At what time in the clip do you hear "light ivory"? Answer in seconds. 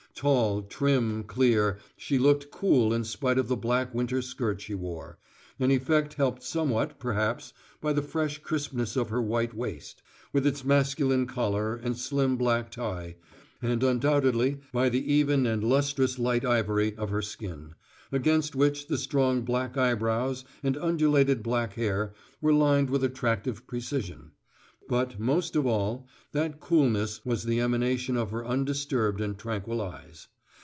16.19-16.95